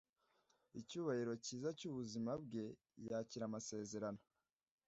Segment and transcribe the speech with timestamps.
[0.79, 2.65] Icyubahiro cyiza cyubuzima bwe
[3.07, 4.21] yakira amasezerano